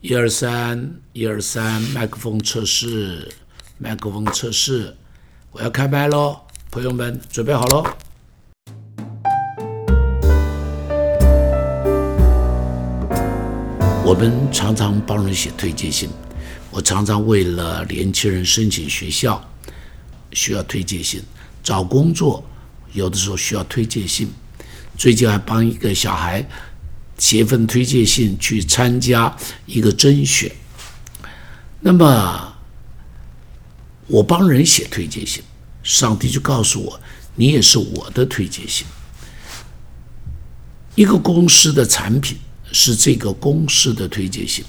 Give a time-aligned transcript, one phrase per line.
[0.00, 3.30] 一二三，一二三，麦克风测试，
[3.76, 4.96] 麦克风测试，
[5.52, 7.84] 我要开麦喽，朋友们准备好喽。
[14.02, 16.08] 我们常常帮人写推荐信，
[16.70, 19.46] 我常常为了年轻人申请学校
[20.32, 21.22] 需要推荐信，
[21.62, 22.42] 找工作
[22.94, 24.32] 有的时候需要推荐信。
[24.96, 26.44] 最近还帮一个小孩
[27.18, 29.36] 写份推荐信去参加
[29.66, 30.50] 一个甄选。
[31.80, 32.54] 那么
[34.06, 35.42] 我帮人写推荐信，
[35.82, 36.98] 上帝就告诉我，
[37.34, 38.86] 你也是我的推荐信。
[40.94, 42.38] 一个公司的产品。
[42.70, 44.62] 是这个公司的推荐信，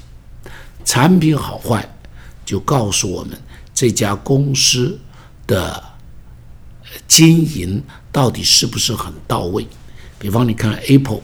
[0.86, 1.86] 产品好坏
[2.46, 3.38] 就告诉我们
[3.74, 4.98] 这家公司
[5.46, 5.84] 的
[7.06, 9.68] 经营到底是不是很到位。
[10.18, 11.22] 比方你看 Apple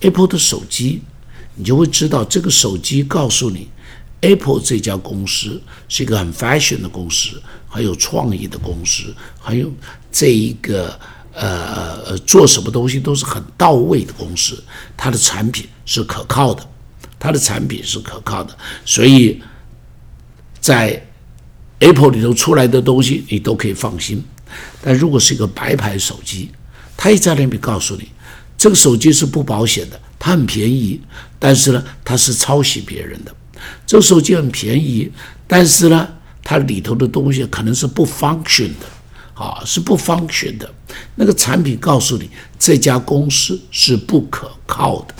[0.00, 1.02] Apple 的手机，
[1.54, 3.68] 你就会知道这个手机告诉你
[4.20, 9.72] ，Apple 这家公司是一个很 fashion 的公司，很有创意的公司，很有
[10.10, 10.98] 这一个。
[11.38, 14.64] 呃呃，做什么东西都是很到位的公司，
[14.96, 16.66] 它的产品是可靠的，
[17.18, 19.38] 它的产品是可靠的，所以
[20.60, 21.06] 在
[21.80, 24.24] Apple 里头出来的东西你都可以放心。
[24.80, 26.50] 但如果是一个白牌手机，
[26.96, 28.08] 它一在那边告诉你，
[28.56, 31.00] 这个手机是不保险的，它很便宜，
[31.38, 33.34] 但是呢，它是抄袭别人的。
[33.86, 35.10] 这个手机很便宜，
[35.46, 36.08] 但是呢，
[36.42, 38.86] 它里头的东西可能是不 function 的。
[39.34, 40.74] 啊，是不 function 的。
[41.16, 45.14] 那个产品告诉你，这家公司是不可靠的。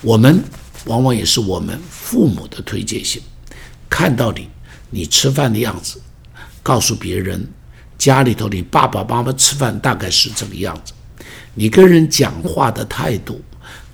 [0.00, 0.42] 我们
[0.86, 3.22] 往往也是我们父母的推荐信，
[3.88, 4.48] 看到你，
[4.90, 6.02] 你吃饭的样子，
[6.64, 7.46] 告诉别人，
[7.96, 10.92] 家里头你爸爸妈妈吃饭大概是这个样子。
[11.54, 13.40] 你跟人讲话的态度，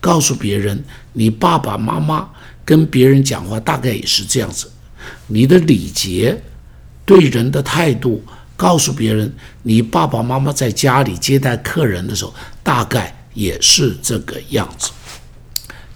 [0.01, 2.29] 告诉别人，你爸爸妈妈
[2.65, 4.71] 跟别人讲话大概也是这样子。
[5.27, 6.43] 你的礼节，
[7.05, 8.23] 对人的态度。
[8.57, 14.91] 告诉别人，你爸爸妈妈在家里接待客人的时候，大概也是这个样子，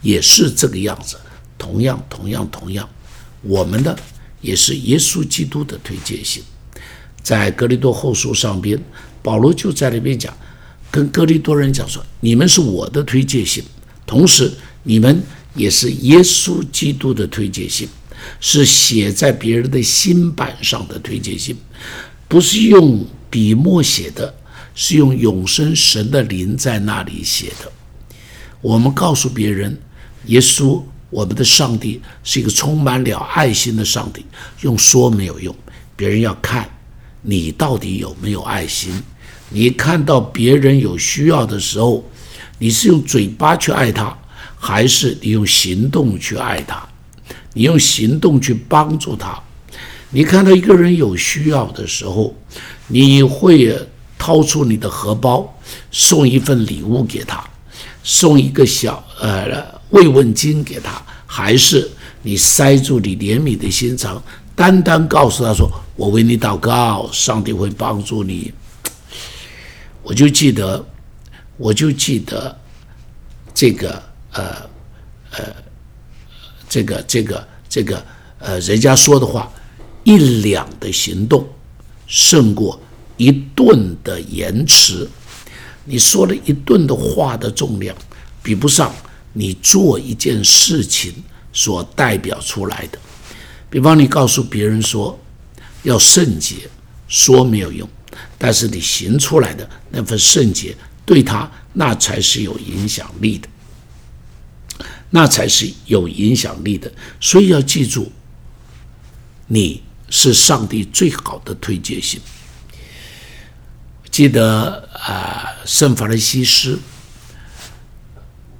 [0.00, 1.16] 也是这个样子。
[1.59, 2.88] 同样，同样，同样，
[3.42, 3.98] 我们的
[4.41, 6.41] 也是耶稣基督的推荐信。
[7.21, 8.81] 在格利多后书上边，
[9.25, 10.32] 保罗就在那边讲，
[10.92, 13.64] 跟哥利多人讲说：“你们是我的推荐信，
[14.06, 15.22] 同时你们
[15.56, 17.88] 也是耶稣基督的推荐信，
[18.38, 21.56] 是写在别人的心板上的推荐信。”
[22.28, 24.34] 不是用笔墨写的，
[24.75, 27.70] 是用永生神的灵在那里写的。
[28.60, 29.78] 我们告诉别人，
[30.26, 34.24] 耶稣，我们的上帝是一个充满了爱心的上帝。
[34.60, 35.54] 用说没有用，
[35.94, 36.69] 别人要看
[37.20, 39.03] 你到底有没有爱心。
[39.53, 42.03] 你看到别人有需要的时候，
[42.59, 44.17] 你是用嘴巴去爱他，
[44.57, 46.83] 还是你用行动去爱他？
[47.53, 49.39] 你用行动去帮助他？
[50.11, 52.35] 你看到一个人有需要的时候，
[52.87, 53.79] 你会
[54.19, 55.53] 掏出你的荷包
[55.91, 57.45] 送一份礼物给他，
[58.03, 61.91] 送一个小呃慰问金给他，还是
[62.23, 64.23] 你塞住你怜悯的心肠，
[64.55, 68.53] 单单告诉他说：“我为你祷告，上帝会帮助你。”
[70.03, 70.85] 我就记得，
[71.57, 72.59] 我就记得
[73.55, 74.03] 这个
[74.33, 74.71] 呃
[75.31, 75.55] 呃
[76.69, 78.05] 这个这个这个
[78.39, 79.51] 呃人家说的话。
[80.05, 81.49] 一两的行动
[82.09, 82.77] 胜过
[83.17, 85.09] 一顿的言辞。
[85.85, 87.95] 你说了一顿的话的重量，
[88.43, 88.93] 比不上
[89.33, 91.15] 你做一件事情
[91.53, 92.99] 所代表出来的。
[93.71, 95.17] 比方，你告诉别人说
[95.84, 96.69] 要圣洁，
[97.07, 97.89] 说没有用，
[98.39, 103.49] 但是你行出来的那份圣洁，对他那才是有影响力的，
[105.11, 106.93] 那才是有影响力的。
[107.21, 108.11] 所以要记住，
[109.47, 109.83] 你。
[110.15, 112.21] 是上帝最好的推荐信。
[114.11, 116.78] 记得啊，圣法兰西斯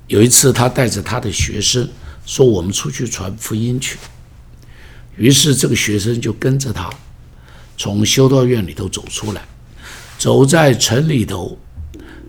[0.07, 1.87] 有一次，他带着他的学生
[2.25, 3.99] 说：“我们出去传福音去。”
[5.19, 6.89] 于是这个学生就跟着他
[7.77, 9.47] 从修道院里头走出来，
[10.23, 11.59] 走在城里头，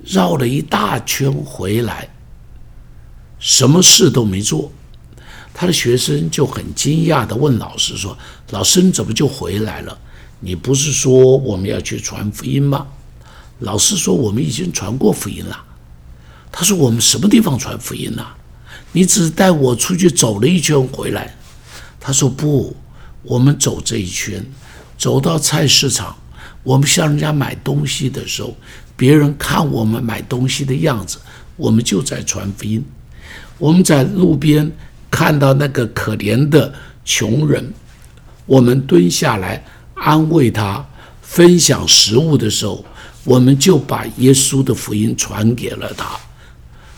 [0.03, 2.09] 绕了一大圈回来，
[3.37, 4.71] 什么事都没做。
[5.53, 8.17] 他的学生就很惊讶地问老师说
[8.49, 9.95] ：“老师，你怎么就回来了？
[10.39, 12.87] 你不是说我们要去传福音吗？”
[13.61, 15.63] 老师说：“我们已经传过福音了。”
[16.51, 18.37] 他说：“我们什么地方传福音了？
[18.93, 21.35] 你只带我出去走了一圈回来。”
[22.01, 22.75] 他说：“不，
[23.21, 24.43] 我们走这一圈，
[24.97, 26.17] 走到菜市场，
[26.63, 28.55] 我们向人家买东西的时候，
[28.95, 31.17] 别人看我们买东西的样子，
[31.57, 32.83] 我们就在传福音。”
[33.59, 34.69] 我们在路边
[35.11, 36.73] 看到那个可怜的
[37.05, 37.71] 穷人，
[38.45, 39.63] 我们蹲下来
[39.93, 40.83] 安慰他，
[41.21, 42.83] 分享食物的时候，
[43.23, 46.19] 我们就把耶稣的福音传给了他。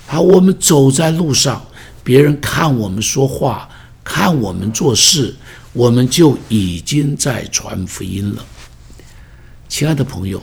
[0.08, 1.64] 好，我们走在路上，
[2.04, 3.70] 别人看我们说话，
[4.04, 5.36] 看我们做事，
[5.74, 8.46] 我们就已经在传福音了。
[9.78, 10.42] 亲爱的朋友，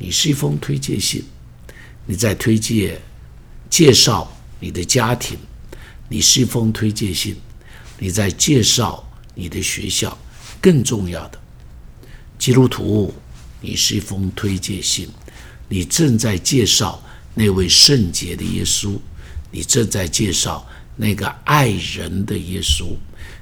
[0.00, 1.22] 你是一封推荐信，
[2.04, 3.00] 你在推荐、
[3.70, 5.36] 介绍你的家庭；
[6.08, 7.36] 你是一封推荐信，
[8.00, 10.18] 你在介绍你的学校。
[10.60, 11.40] 更重要的，
[12.36, 13.14] 基督徒，
[13.60, 15.08] 你是一封推荐信，
[15.68, 17.00] 你正在介绍
[17.36, 18.98] 那位圣洁的耶稣，
[19.52, 20.66] 你正在介绍
[20.96, 22.86] 那个爱人的耶稣，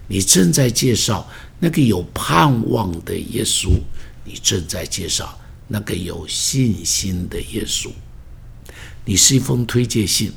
[0.07, 1.27] 你正在介绍
[1.59, 3.81] 那个有盼望的耶稣。
[4.25, 5.39] 你正在介绍
[5.69, 7.91] 那个有信心的耶稣。
[9.05, 10.33] 你是一封推荐信，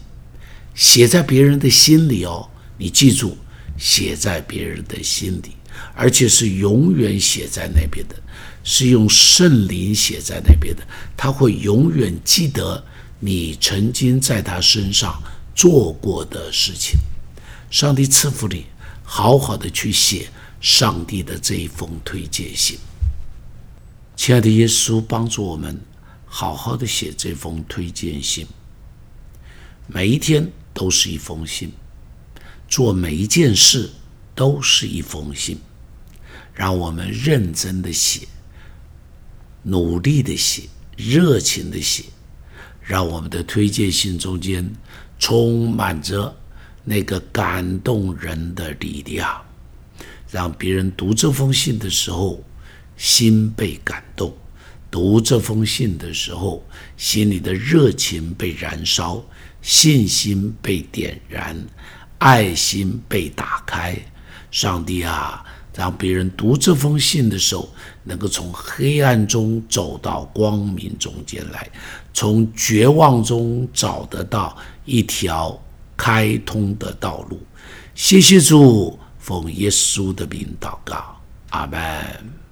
[0.73, 2.49] 写在别人的心里哦。
[2.77, 3.37] 你记住，
[3.77, 5.51] 写在别人的心里，
[5.93, 8.15] 而且是永远写在那边的，
[8.63, 10.81] 是用圣灵写在那边的。
[11.15, 12.83] 他会永远记得
[13.19, 15.21] 你曾经在他身上
[15.53, 16.97] 做过的事情。
[17.69, 18.65] 上帝赐福你，
[19.03, 20.27] 好好的去写
[20.61, 22.77] 上帝的这一封推荐信。
[24.25, 25.77] 亲爱的耶稣，帮助我们
[26.23, 28.47] 好好的写这封推荐信。
[29.85, 31.73] 每一天都是一封信，
[32.69, 33.89] 做每一件事
[34.33, 35.59] 都是一封信。
[36.53, 38.25] 让我们认真的写，
[39.63, 42.05] 努力的写，热情的写，
[42.81, 44.73] 让我们的推荐信中间
[45.19, 46.33] 充满着
[46.85, 49.43] 那个感动人的力量，
[50.31, 52.41] 让别人读这封信的时候。
[52.95, 54.33] 心被感动，
[54.89, 59.23] 读这封信的时候，心里的热情被燃烧，
[59.61, 61.57] 信心被点燃，
[62.19, 63.97] 爱心被打开。
[64.51, 65.43] 上帝啊，
[65.75, 67.67] 让别人读这封信的时候，
[68.03, 71.67] 能够从黑暗中走到光明中间来，
[72.13, 74.55] 从绝望中找得到
[74.85, 75.59] 一条
[75.97, 77.41] 开通的道路。
[77.95, 81.19] 谢谢主，奉耶稣的名祷告，
[81.49, 82.42] 阿门。